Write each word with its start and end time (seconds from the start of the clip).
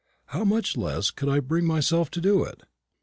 how 0.29 0.43
much 0.43 0.75
less 0.75 1.11
could 1.11 1.29
I 1.29 1.39
bring 1.39 1.63
myself 1.67 2.09
to 2.09 2.21
do 2.21 2.43
it? 2.43 2.63